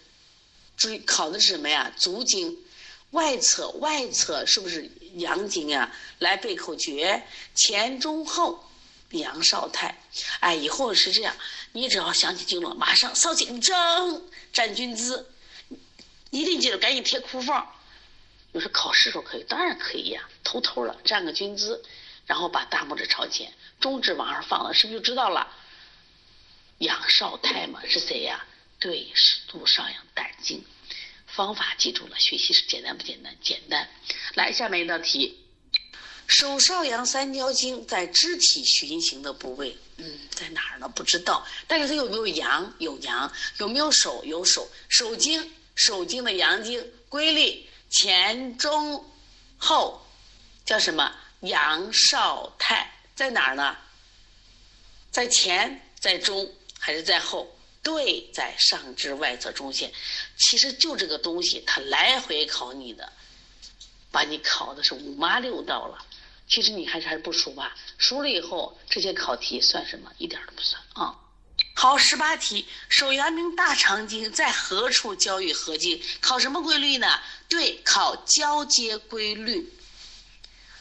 [0.76, 1.90] 注意考的是什么呀？
[1.96, 2.54] 足经
[3.12, 5.90] 外侧，外侧是不是阳经呀？
[6.18, 7.22] 来背口诀：
[7.54, 8.62] 前中后，
[9.12, 9.98] 阳少太。
[10.40, 11.34] 哎，以后是这样，
[11.72, 15.26] 你只要想起经络，马上扫紧正站军姿，
[16.30, 17.66] 一定记住，赶紧贴裤缝。
[18.52, 21.84] 有时考试时候可以，当然可以呀，偷偷的站个军姿，
[22.26, 25.46] 然后把大拇指朝前，中指往上放了，是不是就知道了？
[26.78, 28.44] 阳少太嘛，是谁呀？
[28.78, 30.64] 对，是足少阳胆经，
[31.26, 33.36] 方法记住了，学习是简单不简单？
[33.42, 33.88] 简单。
[34.34, 35.38] 来，下面一道题，
[36.26, 40.88] 手少阳三焦经在肢体循行的部位，嗯，在哪儿呢？
[40.88, 41.46] 不知道。
[41.68, 42.74] 但是它有没有阳？
[42.78, 43.30] 有阳。
[43.58, 44.24] 有没有手？
[44.24, 44.68] 有手。
[44.88, 49.02] 手经，手经的阳经规律前中
[49.56, 50.04] 后，
[50.66, 51.10] 叫什么？
[51.40, 53.74] 阳少太在哪儿呢？
[55.10, 57.50] 在前，在中，还是在后？
[57.82, 59.90] 对，在上肢外侧中线，
[60.36, 63.10] 其实就这个东西，它来回考你的，
[64.10, 66.04] 把你考的是五麻六道了。
[66.46, 67.74] 其实你还是还是不熟吧？
[67.96, 70.12] 熟了以后，这些考题算什么？
[70.18, 71.18] 一点都不算啊。
[71.80, 75.98] 好，十八题，手阳明大肠经在何处交与何经？
[76.20, 77.18] 考什么规律呢？
[77.48, 79.72] 对，考交接规律。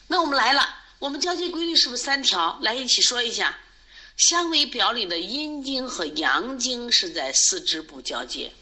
[0.08, 2.58] 那我们来了，我们交接规律是不是三条？
[2.60, 3.58] 来一起说一下。
[4.18, 8.52] 香尾表里的阴经和阳经是在四肢部交接，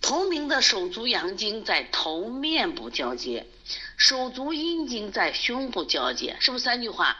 [0.00, 3.46] 同名的手足阳经在头面部交接，
[3.98, 7.14] 手足阴经在胸部交接，是不是三句话？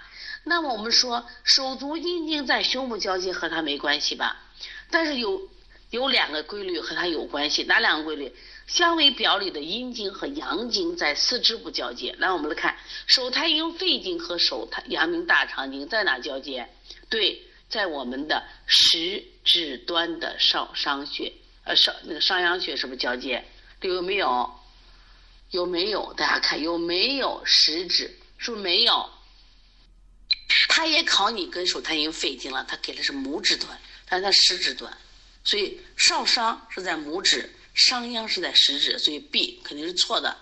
[0.44, 4.40] 那么我们说手足阴经在胸部交接和它没关系吧？
[4.90, 5.48] 但是有
[5.90, 8.32] 有两个规律和它有关系，哪两个规律？
[8.66, 12.14] 相为表里的阴经和阳经在四肢部交接。
[12.18, 12.76] 来，我们来看
[13.06, 16.68] 手太阴肺经和手太阳明大肠经在哪交接？
[17.10, 21.32] 对，在我们的食指端的少商穴，
[21.64, 23.44] 呃，少那个商阳穴是不是交接？
[23.82, 24.50] 有没有？
[25.50, 26.14] 有没有？
[26.14, 28.18] 大家看有没有食指？
[28.38, 29.10] 是不是没有？
[30.68, 34.96] 他也考你跟手太阴肺经了，他给的是拇指端，但是他食指端，
[35.44, 37.50] 所以少商是在拇指。
[37.74, 40.36] 商鞅是在食指，所以 B 肯定是错的。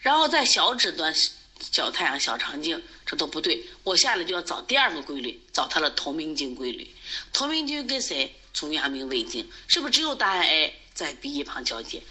[0.00, 1.14] 然后在小指端
[1.60, 3.62] 小太阳、小肠经，这都不对。
[3.82, 6.90] 我下来就要找第二个规律，找它的同名经规律。
[7.32, 8.34] 同名经跟谁？
[8.54, 12.02] 足阳明胃经，是不是只有答案 A 在 B 一旁交接？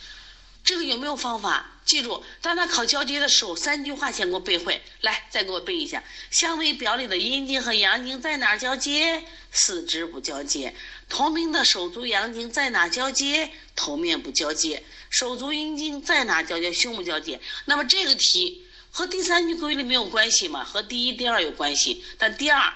[0.72, 1.70] 这个有没有方法？
[1.84, 4.82] 记住，当他考交接的时候，三句话先给我背会。
[5.02, 9.22] 来，再给我背一下：相位表里的阴经和阳经在哪儿交接？
[9.52, 10.74] 四肢不交接。
[11.10, 13.52] 同名的手足阳经在哪交接？
[13.76, 14.82] 头面部交接。
[15.10, 16.72] 手足阴经在哪交接？
[16.72, 17.38] 胸部交接。
[17.66, 20.64] 那么这个题和第三句规律没有关系吗？
[20.64, 22.72] 和第一、第二有关系，但第二。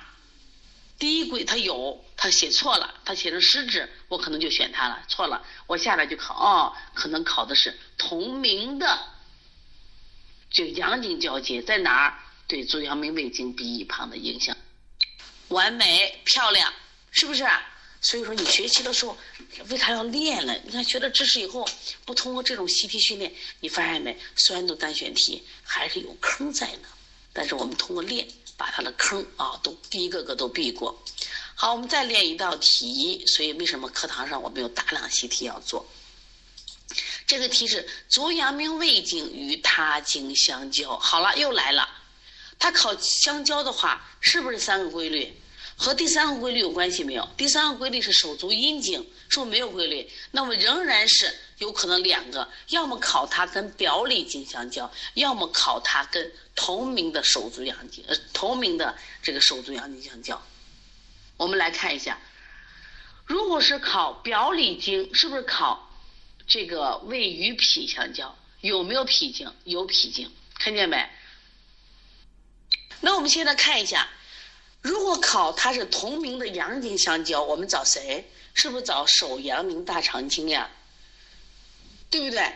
[0.97, 8.99] 第一轨他有，他写错了，他写成食指，我可能就选它了，错了，我下来就考，哦，可能考的是同名的，
[10.49, 12.19] 就阳经交接在哪儿？
[12.47, 14.55] 对足阳明胃经鼻翼旁的影响，
[15.47, 16.71] 完美漂亮，
[17.11, 17.43] 是不是？
[18.01, 19.17] 所以说你学习的时候，
[19.69, 20.55] 为啥要练了？
[20.63, 21.67] 你看学了知识以后，
[22.05, 24.15] 不通过这种习题训练，你发现没？
[24.35, 26.87] 虽然都单选题，还是有坑在呢，
[27.33, 28.27] 但是我们通过练。
[28.57, 31.03] 把它的坑啊都一个个都避过。
[31.55, 33.25] 好，我们再练一道题。
[33.27, 35.85] 所以为什么课堂上我们有大量习题要做？
[37.25, 40.97] 这个题是足阳明胃经与他经相交。
[40.99, 41.89] 好了，又来了。
[42.59, 45.33] 它考相交的话，是不是三个规律？
[45.77, 47.27] 和第三个规律有关系没有？
[47.35, 50.09] 第三个规律是手足阴经，是不是没有规律？
[50.31, 60.41] 那么仍然是有可能两个，要么考它跟表里经相交，要么考它跟同名的手足阳经，呃，同名的这个手足阳经相交。
[61.37, 62.19] 我们来看一下，
[63.25, 65.89] 如果是考表里经，是不是考
[66.47, 68.35] 这个胃与脾相交？
[68.61, 69.53] 有没有脾经？
[69.63, 71.09] 有脾经，看见没？
[73.01, 74.07] 那我们现在看一下。
[74.81, 78.29] 如果考它是同名的阳经相交，我们找谁？
[78.53, 80.69] 是不是找手阳明大肠经呀？
[82.09, 82.53] 对不对？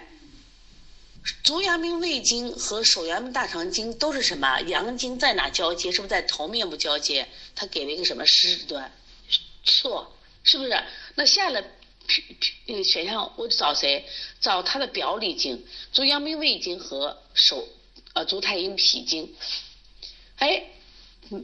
[1.43, 4.59] 足阳明胃经和手阳明大肠经都是什么？
[4.61, 5.91] 阳经在哪交接？
[5.91, 7.27] 是不是在头面部交接？
[7.55, 8.91] 他给了一个什么食指端？
[9.65, 10.83] 错，是不是？
[11.15, 11.61] 那下来，
[12.65, 14.07] 那个选项我找谁？
[14.39, 17.67] 找它的表里经，足阳明胃经和手
[18.13, 19.35] 呃足太阴脾经。
[20.37, 20.63] 哎，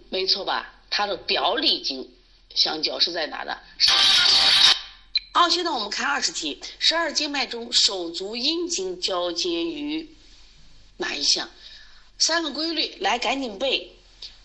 [0.10, 0.74] 没错吧？
[0.90, 2.10] 它的表里经
[2.56, 3.62] 相交是在哪的？
[5.38, 10.16] 好，现在我们看二十题，十二经脉中手足阴经交接于
[10.96, 11.52] 哪一项？
[12.18, 13.98] 三个规律，来赶紧背。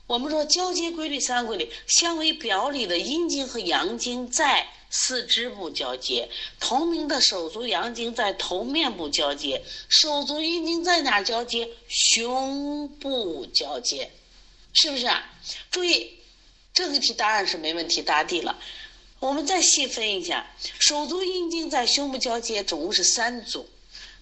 [0.09, 11.69] 我们说交接规律三个规律：相为表里的阴经和阳经在四肢部交接，同名的手足阳经在头面部交接，手足阴经在哪交接？
[11.87, 14.11] 胸部交接，
[14.73, 15.07] 是不是？
[15.07, 15.25] 啊
[15.71, 16.17] 注意。
[16.73, 18.57] 这个题答案是没问题，答对了。
[19.21, 20.47] 我们再细分一下，
[20.79, 23.69] 手足阴经在胸部交接，总共是三组。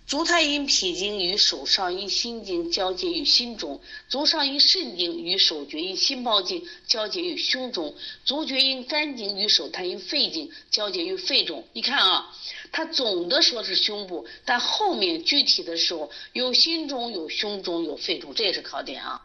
[0.08, 11.62] 足太阴脾经与手上阴心经交接于心中，足上阴肾经与手厥阴心包经交接于胸中，足厥阴肝经与手太阴肺经交接于肺中。
[11.74, 12.34] 你看啊，
[12.72, 19.20] 它总的说是胸部，但后面具体的时候有心中、有胸中、有肺中，这也是考点啊。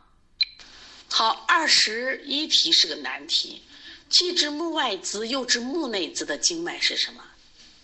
[1.10, 3.62] 好，二十一题是个难题，
[4.14, 7.24] 既知目外眦又知目内眦的经脉是什么？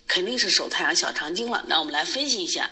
[0.08, 1.66] 肯定是手太阳小肠经了。
[1.68, 2.70] 那我们来分析一下，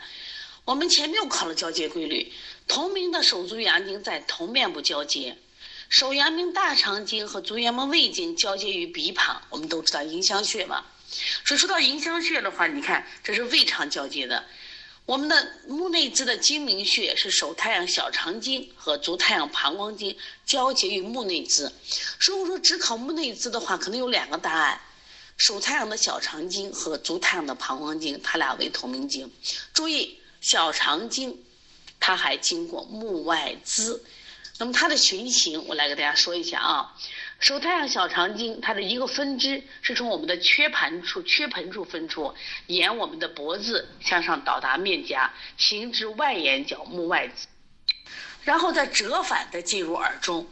[0.63, 2.31] 我们前面又考了交接规律，
[2.67, 5.35] 同名的手足阳经在头面部交接，
[5.89, 9.41] 手阳明大肠经和足阳明胃经交接于鼻旁。
[9.49, 10.85] 我们都知道迎香穴嘛，
[11.43, 14.45] 所以说到迎香穴的话，你看这是胃肠交接的。
[15.07, 20.13] 我们的目内眦的睛明穴是手太阳小肠经和足太阳膀胱经
[20.45, 21.71] 交接于目内眦。
[22.19, 24.81] 如果说只考目内眦的话，可能有两个答案：
[25.37, 29.31] 手太阳的小肠经和足太阳的膀胱经，它俩为同名经。
[29.73, 31.41] 注意，小肠经
[32.01, 33.97] 它还经过目外眦，
[34.57, 36.93] 那么它的循行，我来给大家说一下啊。
[37.39, 42.33] 手太阳小肠经，它的一个分支是从我们的缺盘处、缺盆处分出，
[42.65, 47.31] 沿我们的脖子向上到达面颊，行至外眼角目外眦，
[48.43, 50.47] 然后再折返的进入耳中。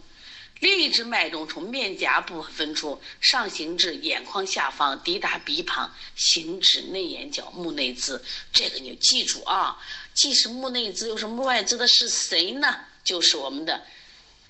[0.60, 8.22] 另一支脉中从面颊部分分出，上行至眼眶下方，抵达鼻旁，行至内眼角目内眦。
[8.54, 9.76] 这个你记住啊，
[10.14, 12.78] 既是目内眦又是目外眦的是谁呢？
[13.04, 13.84] 就是我们的。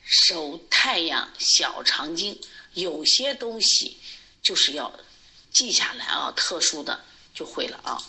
[0.06, 2.39] 手太阳小肠经，
[2.74, 3.97] 有些东西
[4.41, 4.93] 就是要
[5.51, 7.03] 记下来啊，特殊的
[7.34, 8.01] 就会了啊。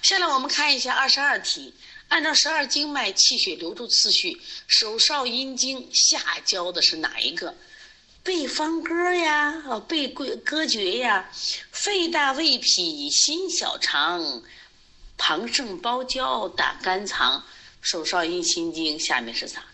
[0.00, 1.74] 下来我们看一下二十二题，
[2.08, 7.56] 按照十二经脉气血流注次序，手少阴经下焦的是哪一个？
[8.22, 11.28] 背方歌呀，啊，背归歌诀呀，
[11.72, 14.42] 肺大胃脾心小肠，
[15.18, 17.44] 旁肾包胶胆肝藏，
[17.82, 19.64] 手少阴心经下面是啥？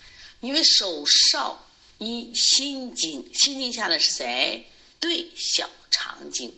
[0.41, 1.67] 因为手少
[1.99, 4.67] 阴心经，心经下的是谁？
[4.99, 6.53] 对，小肠经。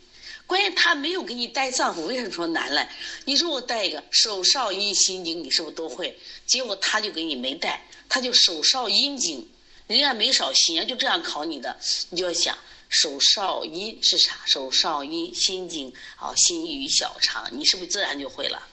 [0.47, 2.89] 关键他没有给你带脏腑，为什么说难了？
[3.25, 6.17] 你说我带一个手少阴心经，你是不是都会？
[6.47, 9.49] 结果他就给你没带，他就手少阴经，
[9.87, 11.77] 人家没少心啊，就这样考你的，
[12.11, 12.57] 你就要想
[12.89, 14.37] 手少阴是啥？
[14.45, 18.69] 手少阴心经，好，心与小肠，你是不是自然就会了？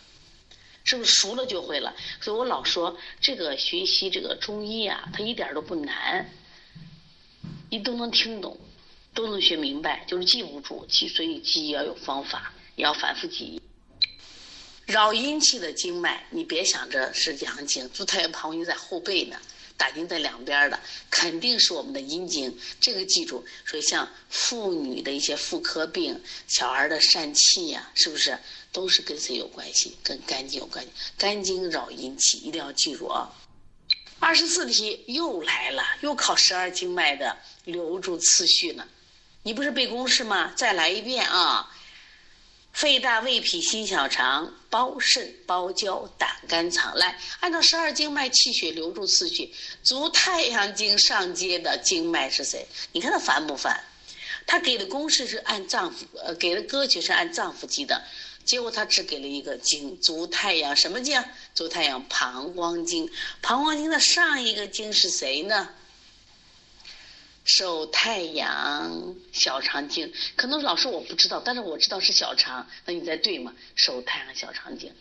[0.90, 1.96] 是不是熟了就会了？
[2.20, 6.28] 所以我老说这个学习这个中医啊，它一点都不难，
[7.70, 8.60] 你都能听懂。
[9.12, 13.62] 都能学明白，就是记不住，记所以记忆要有方法，也要反复记忆。
[14.86, 19.36] 扰阴气的经脉，你别想着是阳经，足太阳、膀胱经在后背呢，
[19.76, 20.80] 胆经在两边的，
[21.10, 22.56] 肯定是我们的阴经。
[22.80, 23.44] 这个记住。
[23.66, 28.38] 所以像妇女的一些妇科病、小孩的疝气呀，是不是
[28.72, 29.98] 都是跟谁有关系？
[30.04, 30.92] 跟肝经有关系。
[31.18, 33.30] 肝经扰阴气，一定要记住啊。
[34.20, 38.88] 二十四题又来了，又考十二经脉的留住次序呢。
[39.44, 40.52] 你不是背公式吗？
[40.56, 41.74] 再来一遍啊！
[42.74, 46.96] 肺大胃脾心小肠包肾包胶胆肝藏。
[46.96, 49.52] 来，按照十二经脉气血流注次序，
[49.82, 52.68] 足太阳经上接的经脉是谁？
[52.92, 53.84] 你看他烦不烦？
[54.46, 58.04] 他给的公式是按脏腑，呃，给的歌曲是按脏腑记的，
[58.50, 61.24] 结果他只给了一个经，足太阳什么经？
[61.54, 63.08] 足太阳膀胱经。
[63.44, 65.70] 膀胱经的上一个经是谁呢？
[67.46, 73.54] 手太阳小肠经，可能老师我不知道，但是我知道是小肠，那你在对吗？
[73.76, 74.92] 手太阳小肠经，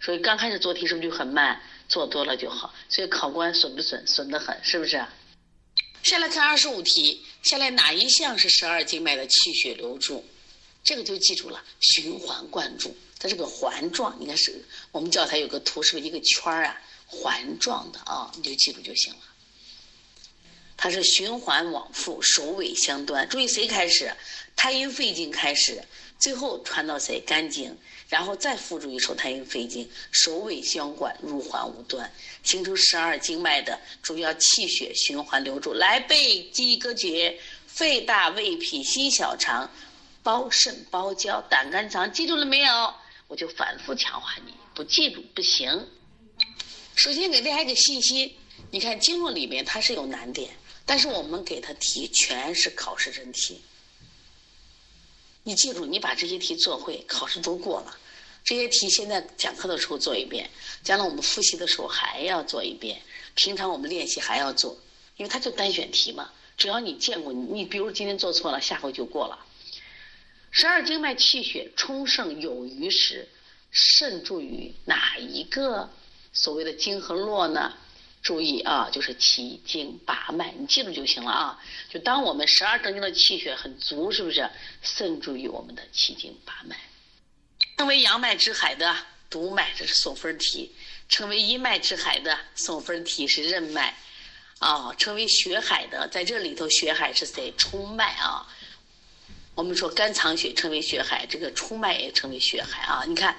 [0.00, 1.60] 所以刚开始做题是不是就很慢？
[1.88, 2.72] 做多了就好。
[2.88, 4.06] 所以考官损不损？
[4.06, 5.04] 损得很，是不是？
[6.04, 10.24] 下来看二十五题，下来哪一项是十二经脉的气血流注？
[10.84, 14.62] 这个就记住了，循环灌注，它是个环状，你看是
[14.92, 16.80] 我们教材有个图，是不是一个圈儿啊？
[17.06, 19.20] 环状的啊，你就记住就行了。
[20.76, 23.28] 它是循环往复，首尾相端。
[23.28, 24.12] 注意谁开始？
[24.56, 25.82] 太阴肺经开始，
[26.18, 27.20] 最后传到谁？
[27.20, 27.76] 肝经，
[28.08, 32.12] 然后再附注一首太阴肺经，首尾相贯，入环无端，
[32.42, 35.72] 形成十二经脉的主要气血循环流注。
[35.72, 39.70] 来背记忆歌诀：肺大胃脾心小肠，
[40.24, 42.12] 包肾包胶胆肝肠。
[42.12, 42.94] 记住了没有？
[43.28, 45.88] 我就反复强化你，不记住不行。
[46.96, 48.36] 首先给大家一个信息，
[48.72, 50.50] 你看经络里面它是有难点。
[50.86, 53.62] 但是我们给他题全是考试真题，
[55.42, 57.96] 你记住，你把这些题做会，考试都过了。
[58.44, 60.50] 这些题现在讲课的时候做一遍，
[60.82, 63.00] 将来我们复习的时候还要做一遍。
[63.34, 64.76] 平常我们练习还要做，
[65.16, 66.30] 因为它就单选题嘛。
[66.58, 69.38] 只要你见过，你比如今天做错了，下回就过了。
[70.56, 73.28] 十二经脉气血充盛有余时，
[73.72, 75.90] 肾注于哪一个
[76.32, 77.74] 所谓的经和络呢？
[78.22, 81.60] 注意啊，就是奇经八脉，你记住就行了啊。
[81.90, 84.48] 就当我们十二正经的气血很足，是不是？
[84.80, 86.78] 肾注于我们的七经八脉。
[87.76, 88.96] 称为阳脉之海的
[89.28, 90.70] 督脉，这是送分题；
[91.08, 93.92] 称为阴脉之海的送分题是任脉。
[94.60, 97.52] 啊，称为血海的，在这里头血海是谁？
[97.58, 98.46] 冲脉啊。
[99.54, 103.04] 我们说肝藏血称为血海，这个冲脉也称为血海啊。
[103.06, 103.36] 你看，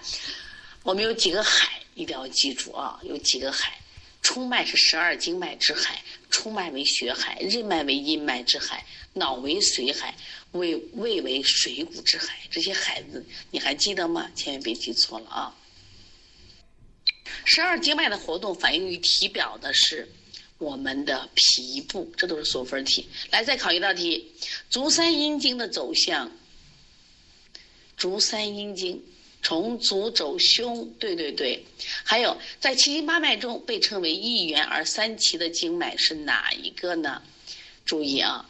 [0.83, 3.77] 我们有几个海，一定要记住啊，有几个海。
[4.21, 6.01] 冲脉是十二经脉之海，
[6.31, 10.15] 冲脉为血海，任脉为阴脉之海，脑为髓海，
[10.53, 12.39] 胃胃为水谷之海。
[12.49, 14.31] 这些海子你还记得吗？
[14.35, 15.55] 千万别记错了啊！
[17.43, 20.09] 十二经脉的活动反映于体表的是
[20.57, 23.07] 我们的脾部，这都是锁分题。
[23.31, 24.31] 来，再考一道题：
[24.69, 26.31] 足三阴经的走向。
[27.97, 29.03] 足三阴经。
[29.43, 31.63] 从足走胸，对对对，
[32.03, 37.21] 还有在七经八脉中被称为一元而三奇的经脉是哪一个呢？
[37.85, 38.49] 注意啊，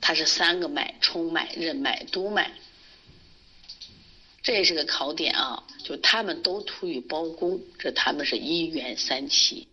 [0.00, 2.52] 它是三个脉：冲脉、任脉、督脉。
[4.44, 9.66] 这也是个考点啊，就他们都突于包公，这他们是一元三奇。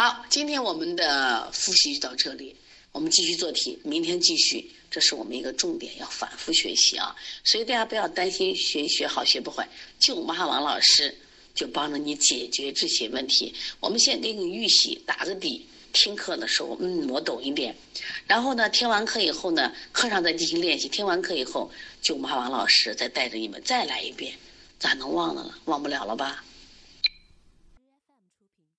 [0.00, 2.54] 好，今天我们的复习就到这里。
[2.92, 7.12] 我们继续做题，明天继续，这是我们一个重点，要反复学习啊！
[7.42, 9.68] 所以大家不要担心学学好学不坏，
[9.98, 11.12] 舅妈王老师
[11.52, 13.52] 就帮着你解决这些问题。
[13.80, 17.74] 我们先给你预习，打个底，听课的时候，嗯，我懂一点。
[18.24, 20.88] 然后呢，听完课以后呢，课上再进行练习。
[20.88, 21.68] 听完课以后，
[22.00, 24.32] 舅妈王老师再带着你们再来一遍，
[24.78, 25.52] 咋能忘了呢？
[25.64, 26.44] 忘不了了吧？